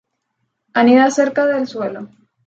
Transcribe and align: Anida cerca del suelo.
Anida 0.73 1.11
cerca 1.11 1.45
del 1.45 1.67
suelo. 1.67 2.09